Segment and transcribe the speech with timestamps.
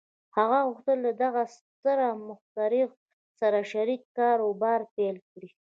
[0.37, 1.97] هغه غوښتل له دغه ستر
[2.27, 2.85] مخترع
[3.39, 5.49] سره شريک کاروبار پيل کړي.